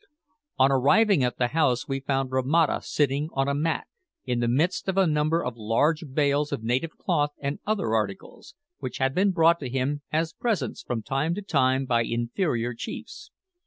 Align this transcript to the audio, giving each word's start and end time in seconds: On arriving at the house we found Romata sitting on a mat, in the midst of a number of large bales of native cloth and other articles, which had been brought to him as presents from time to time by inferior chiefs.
On 0.57 0.71
arriving 0.71 1.23
at 1.23 1.37
the 1.37 1.49
house 1.49 1.87
we 1.87 1.99
found 1.99 2.31
Romata 2.31 2.79
sitting 2.81 3.29
on 3.33 3.47
a 3.47 3.53
mat, 3.53 3.85
in 4.25 4.39
the 4.39 4.47
midst 4.47 4.89
of 4.89 4.97
a 4.97 5.05
number 5.05 5.45
of 5.45 5.53
large 5.55 6.05
bales 6.11 6.51
of 6.51 6.63
native 6.63 6.97
cloth 6.97 7.33
and 7.37 7.59
other 7.67 7.93
articles, 7.93 8.55
which 8.79 8.97
had 8.97 9.13
been 9.13 9.29
brought 9.29 9.59
to 9.59 9.69
him 9.69 10.01
as 10.11 10.33
presents 10.33 10.81
from 10.81 11.03
time 11.03 11.35
to 11.35 11.43
time 11.43 11.85
by 11.85 12.01
inferior 12.03 12.73
chiefs. 12.73 13.29